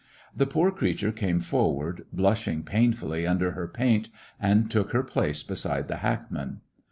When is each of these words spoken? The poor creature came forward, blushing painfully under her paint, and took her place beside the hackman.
The 0.35 0.47
poor 0.47 0.71
creature 0.71 1.11
came 1.11 1.41
forward, 1.41 2.07
blushing 2.11 2.63
painfully 2.63 3.27
under 3.27 3.51
her 3.51 3.67
paint, 3.67 4.09
and 4.39 4.67
took 4.71 4.93
her 4.93 5.03
place 5.03 5.43
beside 5.43 5.87
the 5.89 5.97
hackman. 5.97 6.61